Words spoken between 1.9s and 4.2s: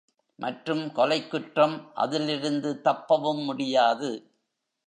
அதிலிருந்து தப்பவும் முடியாது.